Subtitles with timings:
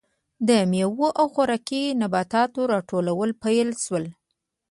[0.47, 4.05] د میوو او خوراکي نباتاتو راټولول پیل شول.